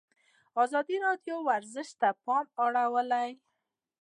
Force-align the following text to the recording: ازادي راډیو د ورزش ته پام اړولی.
ازادي 0.63 0.95
راډیو 1.05 1.35
د 1.43 1.45
ورزش 1.47 1.89
ته 2.01 2.09
پام 2.25 2.45
اړولی. 2.65 3.29